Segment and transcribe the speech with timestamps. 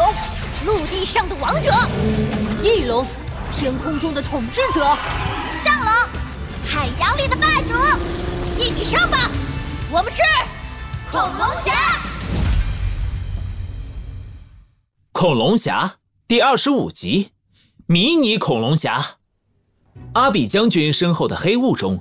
[0.00, 0.14] 龙，
[0.64, 1.70] 陆地上的王者；
[2.62, 3.04] 翼龙，
[3.54, 4.80] 天空中的统治者；
[5.52, 5.88] 上龙，
[6.64, 7.74] 海洋里的霸主。
[8.58, 9.30] 一起上吧！
[9.90, 10.22] 我们是
[11.10, 11.74] 恐龙侠。
[15.12, 17.32] 恐龙侠第二十五集：
[17.86, 19.04] 迷你恐龙侠。
[20.14, 22.00] 阿比将军身后的黑雾中，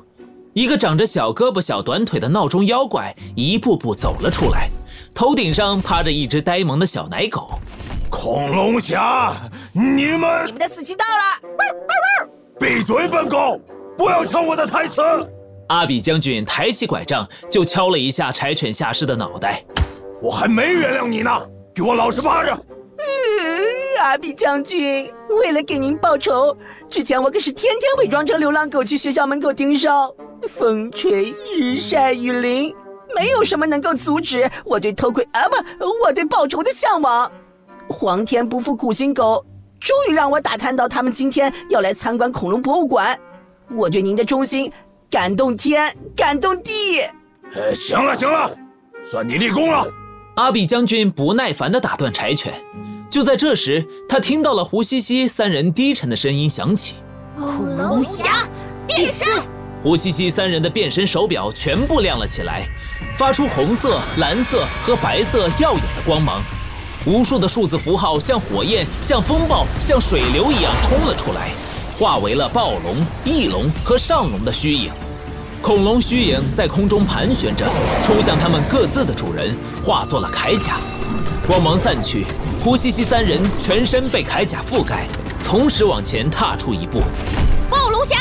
[0.53, 4.69] 一个长着小胳膊、小短腿的闹钟妖怪一步步走了出来，
[5.13, 7.59] 头顶上趴着一只呆萌的小奶狗。
[8.09, 9.35] 恐龙侠，
[9.71, 12.27] 你们，你们的死期到了！
[12.59, 13.61] 闭嘴，本狗，
[13.97, 15.01] 不要抢我的台词！
[15.67, 19.63] 阿比将军抬起拐杖就敲了一下柴犬下士的脑袋。
[20.21, 21.31] 我还没原谅你呢，
[21.73, 22.51] 给我老实趴着！
[22.97, 26.57] 嗯阿比将军，为了给您报仇，
[26.89, 30.13] 之前我可是天天伪装成流浪狗去学校门口盯梢，
[30.47, 32.73] 风吹日晒雨淋，
[33.15, 37.31] 没有什么能够阻止我对偷窥啊不，我对报仇的向往。
[37.89, 39.43] 皇天不负苦心狗，
[39.79, 43.19] 终于让我打探到他们今天要来参观恐龙博物馆。
[43.75, 44.71] 我对您的忠心
[45.09, 46.99] 感动天，感动地。
[47.55, 48.55] 呃，行了行了，
[49.01, 49.87] 算你立功了。
[50.35, 52.53] 阿比将军不耐烦地打断柴犬。
[53.09, 56.97] 就在这时，他听到了胡西西三人低沉的声音响起
[57.41, 58.47] ：“恐龙侠
[58.85, 59.27] 变身！”
[59.81, 62.67] 胡西西三人的变身手表全部亮了起来，
[63.17, 66.39] 发出红色、蓝色和白色耀眼的光芒。
[67.05, 71.49] 无数的数字符号像火焰、像风暴、像水流一样冲了出来，
[71.97, 74.91] 化为了暴龙、翼龙和上龙的虚影。
[75.61, 77.65] 恐龙虚影在空中盘旋着，
[78.03, 80.77] 冲向他们各自的主人，化作了铠甲。
[81.47, 82.25] 光芒散去。
[82.61, 85.07] 胡西西三人全身被铠甲覆盖，
[85.45, 87.01] 同时往前踏出一步。
[87.69, 88.17] 暴龙侠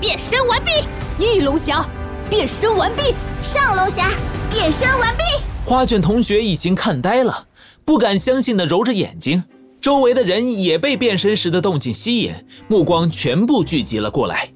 [0.00, 0.70] 变身完毕，
[1.18, 1.84] 翼龙侠
[2.30, 4.08] 变身完毕，上龙侠
[4.50, 5.43] 变身完毕。
[5.64, 7.46] 花卷同学已经看呆了，
[7.86, 9.44] 不敢相信的揉着眼睛。
[9.80, 12.34] 周围的人也被变身时的动静吸引，
[12.68, 14.52] 目光全部聚集了过来。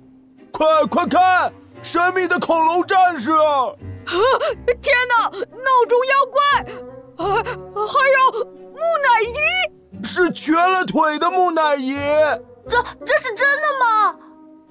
[0.53, 3.31] 快快看，神秘的恐龙战士！
[3.31, 3.73] 啊！
[4.83, 7.27] 天哪，闹钟妖怪！
[7.27, 8.45] 啊，还有。
[8.45, 11.95] 木乃伊是瘸了腿的木乃伊，
[12.69, 14.15] 这这是真的吗？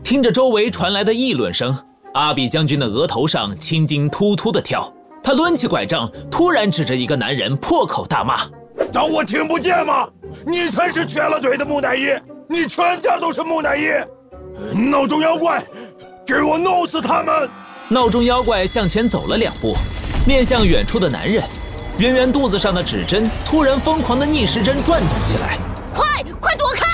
[0.03, 4.93] 听着周围传来的议论声，阿比将军的额头上青筋突突的跳。
[5.27, 8.47] 他抡起拐杖，突然指着一个男人破口大骂
[8.93, 10.07] ：“当我听不见吗？
[10.45, 12.05] 你才是瘸了腿的木乃伊，
[12.47, 13.89] 你全家都是木乃伊！
[14.89, 15.61] 闹钟妖怪，
[16.25, 17.49] 给我弄死他们！”
[17.91, 19.75] 闹钟妖怪向前走了两步，
[20.25, 21.43] 面向远处的男人。
[21.97, 25.57] 圆圆肚子上的指针突然疯狂的逆时针转动起来，
[25.93, 26.85] 快快躲开！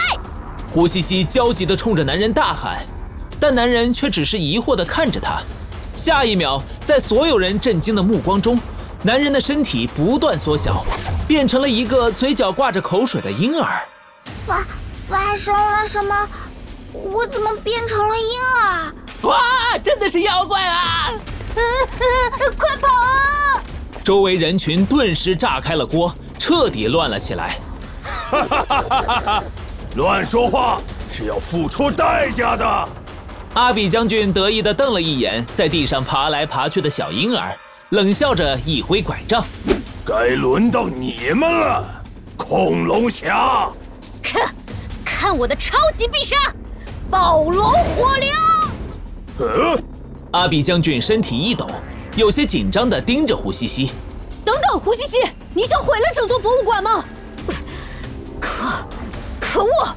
[0.74, 2.80] 胡西西焦急地冲着男人大喊，
[3.40, 5.40] 但男人却只是疑惑地看着他。
[5.96, 8.60] 下一秒，在所有人震惊的目光中，
[9.04, 10.84] 男人的身体不断缩小，
[11.28, 13.82] 变成了一个嘴角挂着口水的婴儿。
[14.46, 14.66] 发
[15.08, 16.28] 发生了什么？
[16.92, 18.24] 我怎么变成了婴
[18.62, 18.94] 儿？
[19.24, 21.12] 哇，真的是妖怪啊！
[22.58, 23.64] 快跑啊！
[24.04, 27.58] 周围人群顿时炸开了锅，彻底乱了起来。
[28.02, 29.44] 哈哈哈哈哈！
[29.96, 32.90] 乱说话是要付出代价的。
[33.54, 37.56] 阿比将军得意地瞪了一眼在地上爬来爬去的小婴儿，
[37.90, 39.46] 冷笑着一挥拐杖
[40.04, 42.04] ：“该轮到你们了，
[42.36, 43.70] 恐龙侠！
[44.24, 44.42] 哼，
[45.06, 46.36] 看我的超级必杀，
[47.12, 48.28] 暴龙火流！”
[49.46, 49.80] 呃，
[50.32, 51.68] 阿比将军身体一抖。
[52.16, 53.92] 有些紧张地盯着胡西西。
[54.44, 55.18] 等等，胡西西，
[55.54, 57.06] 你想毁了整座博物馆吗？
[58.40, 58.88] 可，
[59.40, 59.96] 可恶！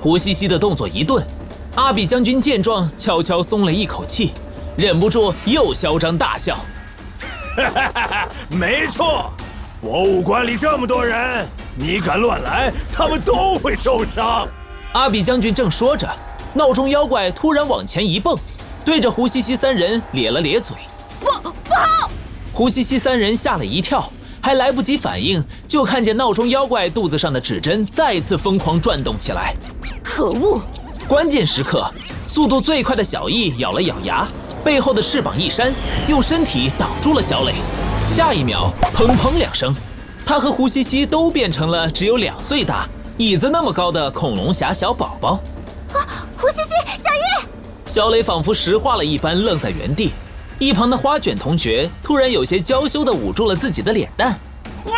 [0.00, 1.26] 胡西西的动作一顿，
[1.74, 4.32] 阿比将军见状，悄悄松了一口气，
[4.76, 6.54] 忍不住又嚣张大笑。
[7.56, 9.32] 哈哈哈哈没错，
[9.80, 14.46] 博物馆里这么多人，你敢乱来，他们都会受伤。
[14.92, 16.08] 阿比将军正说着，
[16.52, 18.38] 闹钟妖怪突然往前一蹦，
[18.84, 20.76] 对着胡西西三人咧了咧嘴。
[21.18, 22.08] 不不好！
[22.52, 24.08] 胡西西三人吓了一跳，
[24.40, 29.56] 还来不及反应，就看见闹钟妖怪肚子上的指针再次疯狂转动起来。
[30.04, 30.62] 可恶！
[31.06, 31.86] 关键时刻，
[32.26, 34.26] 速度最快的小易咬了咬牙，
[34.64, 35.72] 背后的翅膀一扇，
[36.08, 37.54] 用身体挡住了小磊。
[38.06, 39.74] 下一秒，砰砰两声，
[40.24, 45.40] 他和胡西西都变成了只有两岁大、椅子那么高的恐龙侠小宝宝。
[45.92, 46.00] 啊！
[46.38, 47.46] 胡西西，小易！
[47.86, 50.12] 小磊仿佛石化了一般，愣在原地。
[50.58, 54.30] 一旁的花卷同学突然有些娇羞地捂住了自己的脸蛋。
[54.86, 54.94] 呀，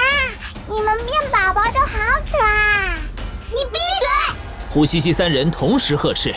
[0.69, 1.97] 你们变宝宝都好
[2.31, 2.97] 可爱！
[3.50, 3.85] 你闭嘴！
[4.76, 6.34] 胡西西三人同时呵斥。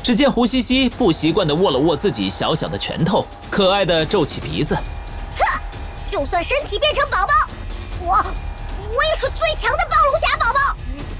[0.00, 4.76] 只见胡西西不习惯地握了握自己小小的拳头，可爱的皱起鼻子。
[4.76, 5.60] 哼，
[6.08, 7.32] 就算身体变成宝宝，
[8.00, 10.60] 我我也是最强的暴龙侠宝宝，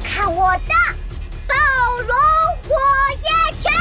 [0.05, 0.75] 看我的
[1.49, 1.55] 暴
[2.07, 2.17] 龙
[2.69, 2.77] 火
[3.25, 3.73] 焰拳！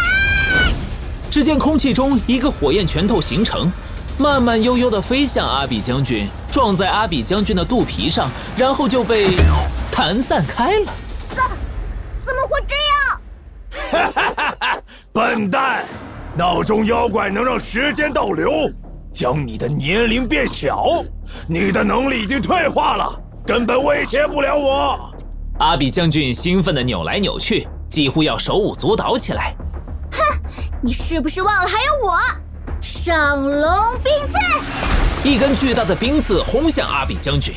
[1.29, 3.71] 只见空气中一个火焰拳头形成，
[4.17, 9.35] 慢慢悠悠地飞向阿比将军，撞在阿比将军的肚皮上，然后就被
[9.91, 10.91] 弹散开了。
[11.35, 11.37] 怎
[12.25, 13.21] 怎么会这样？
[13.71, 13.78] 哈哈哈哈！
[15.11, 15.85] 笨蛋，
[16.37, 18.51] 闹钟妖怪能让时间倒流，
[19.11, 21.03] 将你的年龄变小，
[21.47, 25.13] 你的能力已经退化了，根本威胁不了我。
[25.59, 29.55] 阿比将军兴奋地扭来扭去，几乎要手舞足蹈起来。
[30.11, 30.19] 哼，
[30.81, 32.17] 你是不是忘了还有我？
[32.79, 35.27] 上龙冰刺！
[35.27, 37.53] 一根巨大的冰刺轰向阿比将军，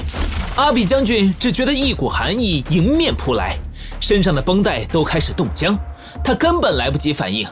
[0.57, 3.57] 阿比将军只觉得一股寒意迎面扑来，
[4.01, 5.79] 身上的绷带都开始冻僵，
[6.23, 7.47] 他根本来不及反应。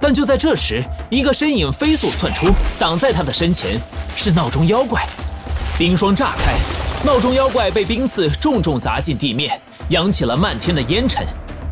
[0.00, 2.46] 但就在这时，一个身影飞速窜出，
[2.78, 3.80] 挡在他的身前，
[4.14, 5.02] 是闹钟妖怪。
[5.78, 6.54] 冰霜炸开，
[7.04, 11.26] 闹钟妖怪被冰刺重重砸进地面，扬起了漫天的烟尘。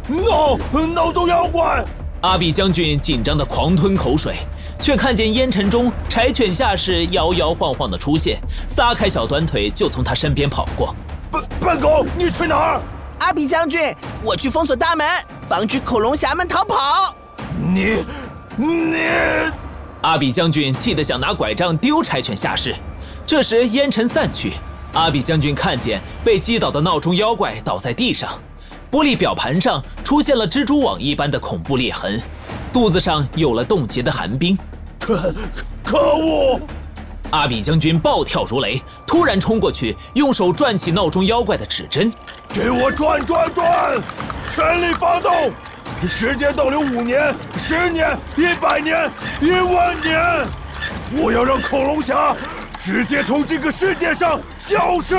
[0.08, 0.58] 闹
[0.94, 1.84] 闹钟妖怪！
[2.22, 4.36] 阿比将军紧张的狂吞口水。
[4.80, 8.38] 却看见烟尘中柴犬下士摇摇晃晃的出现，
[8.68, 10.94] 撒开小短腿就从他身边跑过。
[11.30, 12.82] 笨笨狗，你去哪儿？
[13.20, 15.06] 阿比将军，我去封锁大门，
[15.46, 17.14] 防止恐龙侠们逃跑。
[17.72, 18.04] 你，
[18.56, 19.04] 你！
[20.00, 22.74] 阿比将军气得想拿拐杖丢柴犬下士。
[23.26, 24.52] 这时烟尘散去，
[24.92, 28.38] 阿比将军看见被击倒的闹钟妖怪倒在地上，
[28.90, 32.20] 玻璃表盘上出现了蜘蛛网一般的恐怖裂痕。
[32.72, 34.58] 肚子上有了冻结的寒冰，
[34.98, 35.34] 可
[35.82, 36.60] 可恶！
[37.34, 42.14] 阿比将军暴跳如雷，突然冲过去，用手转起闹钟妖怪的指针，
[42.52, 44.00] 给我转转转，
[44.48, 45.52] 全力发动！
[46.06, 49.10] 时间倒流五年、十年、一百年、
[49.40, 50.46] 一万年，
[51.16, 52.36] 我要让恐龙侠
[52.78, 55.16] 直接从这个世界上消失！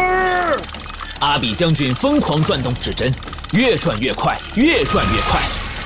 [1.19, 3.11] 阿比将军疯狂转动指针，
[3.51, 5.41] 越转越快，越转越快。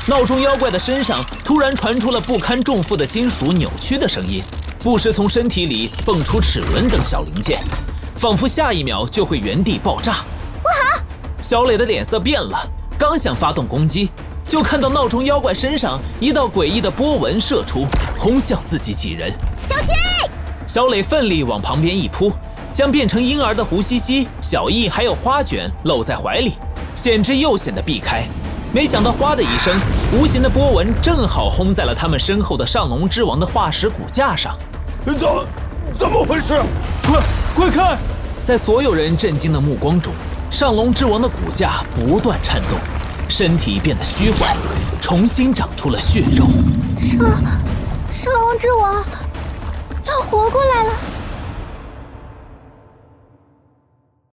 [0.08, 4.44] 闹钟妖怪的身上突然传出了不堪重负的金属扭曲的声音，
[4.82, 7.62] 不时从身体里蹦出齿轮等小零件，
[8.16, 10.24] 仿佛下一秒就会原地爆炸。
[10.64, 11.04] 不好！
[11.42, 12.58] 小磊的脸色变了，
[12.98, 14.10] 刚想发动攻击，
[14.48, 17.86] 就看到闹钟妖怪身上一道诡异的波纹射出，
[18.18, 19.30] 轰向自己几人。
[19.66, 19.94] 小心！
[20.66, 22.32] 小磊奋力往旁边一扑，
[22.72, 26.54] 将变成婴儿的胡西西、小易还有花卷搂在怀里，
[26.96, 28.24] 险之又险的避开。
[28.72, 29.76] 没想到，哗的一声，
[30.14, 34.56] 无形的波纹正好轰在了他们身后的上龙之王的化石骨架上。
[35.04, 35.28] 怎
[35.92, 36.54] 怎么回事？
[37.04, 37.20] 快
[37.56, 37.98] 快看！
[38.44, 40.14] 在所有人震惊的目光中，
[40.52, 42.78] 上龙之王的骨架不断颤动，
[43.28, 44.56] 身体变得虚幻，
[45.02, 46.46] 重新长出了血肉。
[46.96, 47.28] 上
[48.12, 49.04] 上龙之王
[50.06, 50.92] 要活过来了。